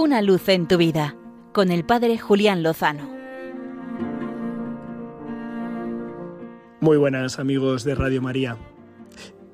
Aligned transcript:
Una 0.00 0.22
luz 0.22 0.48
en 0.48 0.68
tu 0.68 0.76
vida 0.76 1.16
con 1.52 1.72
el 1.72 1.84
Padre 1.84 2.18
Julián 2.18 2.62
Lozano. 2.62 3.10
Muy 6.80 6.96
buenas 6.96 7.40
amigos 7.40 7.82
de 7.82 7.96
Radio 7.96 8.22
María. 8.22 8.56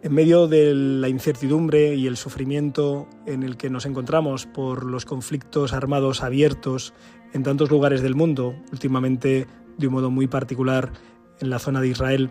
En 0.02 0.12
medio 0.12 0.46
de 0.46 0.74
la 0.74 1.08
incertidumbre 1.08 1.94
y 1.94 2.06
el 2.06 2.18
sufrimiento 2.18 3.08
en 3.24 3.42
el 3.42 3.56
que 3.56 3.70
nos 3.70 3.86
encontramos 3.86 4.44
por 4.44 4.84
los 4.84 5.06
conflictos 5.06 5.72
armados 5.72 6.22
abiertos 6.22 6.92
en 7.32 7.42
tantos 7.42 7.70
lugares 7.70 8.02
del 8.02 8.14
mundo, 8.14 8.54
últimamente 8.70 9.46
de 9.78 9.86
un 9.86 9.94
modo 9.94 10.10
muy 10.10 10.26
particular 10.26 10.92
en 11.40 11.48
la 11.48 11.58
zona 11.58 11.80
de 11.80 11.88
Israel, 11.88 12.28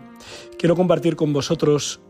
quiero 0.56 0.76
compartir 0.76 1.16
con 1.16 1.32
vosotros 1.32 2.00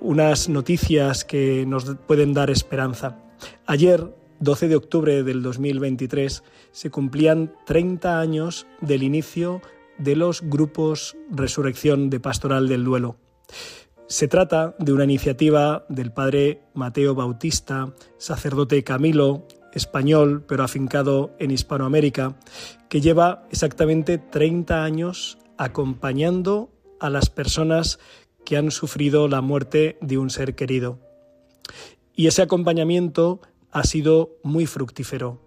unas 0.00 0.48
noticias 0.48 1.24
que 1.24 1.64
nos 1.68 1.84
pueden 2.08 2.34
dar 2.34 2.50
esperanza. 2.50 3.16
Ayer, 3.64 4.21
12 4.42 4.66
de 4.66 4.74
octubre 4.74 5.22
del 5.22 5.40
2023, 5.40 6.42
se 6.72 6.90
cumplían 6.90 7.54
30 7.64 8.18
años 8.18 8.66
del 8.80 9.04
inicio 9.04 9.62
de 9.98 10.16
los 10.16 10.42
grupos 10.42 11.16
Resurrección 11.30 12.10
de 12.10 12.18
Pastoral 12.18 12.66
del 12.66 12.82
Duelo. 12.82 13.14
Se 14.08 14.26
trata 14.26 14.74
de 14.80 14.92
una 14.92 15.04
iniciativa 15.04 15.86
del 15.88 16.12
padre 16.12 16.62
Mateo 16.74 17.14
Bautista, 17.14 17.94
sacerdote 18.18 18.82
Camilo, 18.82 19.46
español 19.72 20.44
pero 20.48 20.64
afincado 20.64 21.36
en 21.38 21.52
Hispanoamérica, 21.52 22.36
que 22.88 23.00
lleva 23.00 23.46
exactamente 23.52 24.18
30 24.18 24.82
años 24.82 25.38
acompañando 25.56 26.72
a 26.98 27.10
las 27.10 27.30
personas 27.30 28.00
que 28.44 28.56
han 28.56 28.72
sufrido 28.72 29.28
la 29.28 29.40
muerte 29.40 29.98
de 30.00 30.18
un 30.18 30.30
ser 30.30 30.56
querido. 30.56 30.98
Y 32.16 32.26
ese 32.26 32.42
acompañamiento 32.42 33.40
ha 33.72 33.84
sido 33.84 34.36
muy 34.42 34.66
fructífero, 34.66 35.40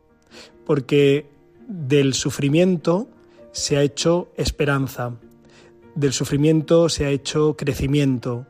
porque 0.65 1.29
del 1.67 2.13
sufrimiento 2.13 3.07
se 3.51 3.77
ha 3.77 3.83
hecho 3.83 4.31
esperanza, 4.35 5.13
del 5.95 6.11
sufrimiento 6.11 6.89
se 6.89 7.05
ha 7.05 7.09
hecho 7.09 7.55
crecimiento, 7.55 8.45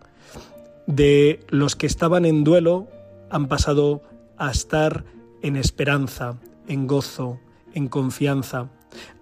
de 0.88 1.42
los 1.50 1.76
que 1.76 1.88
estaban 1.88 2.26
en 2.26 2.44
duelo 2.44 2.88
han 3.30 3.48
pasado 3.48 4.02
a 4.38 4.52
estar 4.52 5.04
en 5.42 5.56
esperanza, 5.56 6.40
en 6.68 6.88
gozo, 6.88 7.40
en 7.74 7.88
confianza. 7.88 8.70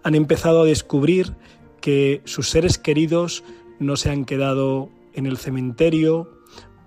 Han 0.04 0.16
empezado 0.16 0.62
a 0.62 0.66
descubrir 0.66 1.34
que 1.82 2.22
sus 2.26 2.50
seres 2.50 2.78
queridos 2.78 3.44
no 3.80 3.98
se 3.98 4.10
han 4.10 4.26
quedado 4.26 4.90
en 5.14 5.26
el 5.26 5.38
cementerio 5.38 6.30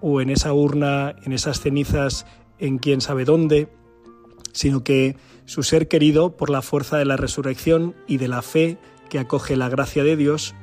o 0.00 0.20
en 0.20 0.30
esa 0.30 0.52
urna, 0.52 1.16
en 1.24 1.32
esas 1.32 1.60
cenizas, 1.60 2.26
en 2.58 2.78
quién 2.78 3.00
sabe 3.00 3.24
dónde, 3.24 3.68
sino 4.52 4.82
que 4.82 5.16
su 5.44 5.62
ser 5.62 5.88
querido, 5.88 6.36
por 6.36 6.50
la 6.50 6.62
fuerza 6.62 6.98
de 6.98 7.04
la 7.04 7.16
resurrección 7.16 7.94
y 8.06 8.16
de 8.16 8.28
la 8.28 8.42
fe 8.42 8.78
que 9.08 9.18
acoge 9.18 9.56
la 9.56 9.68
gracia 9.68 10.02
de 10.02 10.16
Dios, 10.16 10.54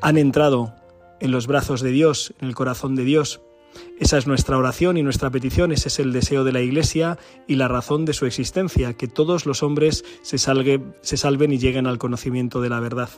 han 0.00 0.16
entrado 0.16 0.74
en 1.20 1.30
los 1.30 1.46
brazos 1.46 1.80
de 1.80 1.90
Dios, 1.90 2.34
en 2.40 2.48
el 2.48 2.54
corazón 2.54 2.94
de 2.94 3.04
Dios. 3.04 3.40
Esa 4.00 4.18
es 4.18 4.26
nuestra 4.26 4.56
oración 4.56 4.96
y 4.96 5.02
nuestra 5.02 5.30
petición, 5.30 5.72
ese 5.72 5.88
es 5.88 5.98
el 5.98 6.12
deseo 6.12 6.42
de 6.42 6.52
la 6.52 6.62
Iglesia 6.62 7.18
y 7.46 7.56
la 7.56 7.68
razón 7.68 8.04
de 8.04 8.12
su 8.12 8.26
existencia, 8.26 8.94
que 8.94 9.08
todos 9.08 9.46
los 9.46 9.62
hombres 9.62 10.04
se, 10.22 10.38
se 10.38 11.16
salven 11.16 11.52
y 11.52 11.58
lleguen 11.58 11.86
al 11.86 11.98
conocimiento 11.98 12.60
de 12.60 12.70
la 12.70 12.80
verdad. 12.80 13.10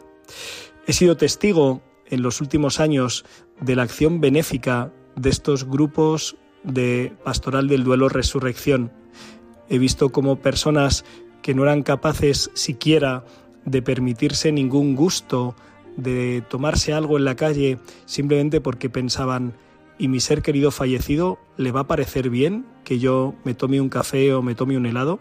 He 0.86 0.92
sido 0.92 1.16
testigo 1.16 1.82
en 2.06 2.22
los 2.22 2.40
últimos 2.40 2.80
años 2.80 3.24
de 3.60 3.76
la 3.76 3.84
acción 3.84 4.20
benéfica 4.20 4.92
de 5.16 5.30
estos 5.30 5.64
grupos 5.64 6.36
de 6.62 7.12
Pastoral 7.24 7.68
del 7.68 7.84
Duelo 7.84 8.08
Resurrección. 8.08 8.92
He 9.68 9.78
visto 9.78 10.10
como 10.10 10.36
personas 10.36 11.04
que 11.42 11.54
no 11.54 11.62
eran 11.62 11.82
capaces 11.82 12.50
siquiera 12.54 13.24
de 13.64 13.82
permitirse 13.82 14.52
ningún 14.52 14.94
gusto, 14.94 15.54
de 15.96 16.42
tomarse 16.48 16.92
algo 16.92 17.16
en 17.16 17.24
la 17.24 17.36
calle 17.36 17.78
simplemente 18.06 18.60
porque 18.60 18.90
pensaban, 18.90 19.54
¿y 19.98 20.08
mi 20.08 20.20
ser 20.20 20.42
querido 20.42 20.70
fallecido 20.70 21.38
le 21.56 21.72
va 21.72 21.80
a 21.80 21.86
parecer 21.86 22.30
bien 22.30 22.66
que 22.84 22.98
yo 22.98 23.34
me 23.44 23.54
tome 23.54 23.80
un 23.80 23.88
café 23.88 24.32
o 24.34 24.42
me 24.42 24.54
tome 24.54 24.76
un 24.76 24.86
helado? 24.86 25.20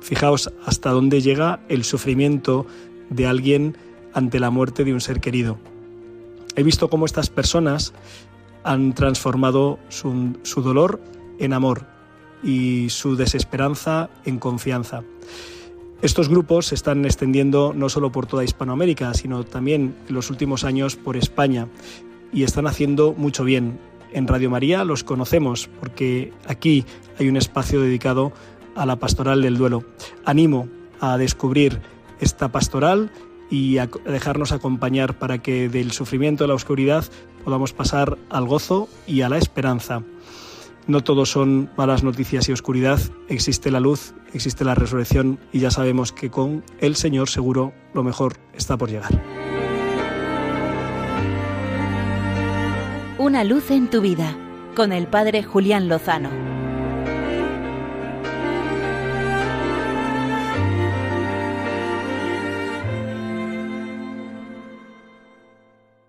Fijaos 0.00 0.52
hasta 0.66 0.90
dónde 0.90 1.22
llega 1.22 1.60
el 1.68 1.84
sufrimiento 1.84 2.66
de 3.10 3.26
alguien 3.26 3.76
ante 4.12 4.40
la 4.40 4.50
muerte 4.50 4.84
de 4.84 4.92
un 4.92 5.00
ser 5.00 5.20
querido. 5.20 5.58
He 6.56 6.62
visto 6.62 6.88
cómo 6.88 7.06
estas 7.06 7.30
personas 7.30 7.94
han 8.64 8.94
transformado 8.94 9.78
su, 9.88 10.36
su 10.42 10.62
dolor 10.62 11.00
en 11.38 11.52
amor 11.52 11.86
y 12.42 12.88
su 12.90 13.16
desesperanza 13.16 14.10
en 14.24 14.38
confianza. 14.38 15.02
Estos 16.02 16.28
grupos 16.28 16.66
se 16.66 16.74
están 16.74 17.04
extendiendo 17.04 17.72
no 17.74 17.88
solo 17.88 18.12
por 18.12 18.26
toda 18.26 18.44
Hispanoamérica, 18.44 19.14
sino 19.14 19.44
también 19.44 19.94
en 20.08 20.14
los 20.14 20.28
últimos 20.28 20.64
años 20.64 20.96
por 20.96 21.16
España 21.16 21.68
y 22.32 22.42
están 22.42 22.66
haciendo 22.66 23.14
mucho 23.16 23.44
bien. 23.44 23.78
En 24.12 24.28
Radio 24.28 24.50
María 24.50 24.84
los 24.84 25.02
conocemos 25.02 25.68
porque 25.80 26.32
aquí 26.46 26.84
hay 27.18 27.28
un 27.28 27.36
espacio 27.36 27.80
dedicado 27.80 28.32
a 28.76 28.84
la 28.86 28.96
pastoral 28.96 29.40
del 29.40 29.56
duelo. 29.56 29.84
Animo 30.24 30.68
a 31.00 31.16
descubrir 31.16 31.80
esta 32.20 32.52
pastoral 32.52 33.10
y 33.54 33.78
dejarnos 34.04 34.50
acompañar 34.50 35.16
para 35.16 35.38
que 35.38 35.68
del 35.68 35.92
sufrimiento 35.92 36.42
a 36.42 36.48
la 36.48 36.54
oscuridad 36.54 37.04
podamos 37.44 37.72
pasar 37.72 38.18
al 38.28 38.46
gozo 38.46 38.88
y 39.06 39.20
a 39.20 39.28
la 39.28 39.38
esperanza. 39.38 40.02
No 40.88 41.04
todo 41.04 41.24
son 41.24 41.70
malas 41.76 42.02
noticias 42.02 42.48
y 42.48 42.52
oscuridad, 42.52 42.98
existe 43.28 43.70
la 43.70 43.78
luz, 43.78 44.12
existe 44.32 44.64
la 44.64 44.74
resurrección 44.74 45.38
y 45.52 45.60
ya 45.60 45.70
sabemos 45.70 46.10
que 46.10 46.30
con 46.30 46.64
el 46.80 46.96
Señor 46.96 47.28
seguro 47.28 47.72
lo 47.94 48.02
mejor 48.02 48.38
está 48.54 48.76
por 48.76 48.90
llegar. 48.90 49.22
Una 53.18 53.44
luz 53.44 53.70
en 53.70 53.88
tu 53.88 54.00
vida 54.00 54.36
con 54.74 54.92
el 54.92 55.06
Padre 55.06 55.44
Julián 55.44 55.88
Lozano. 55.88 56.53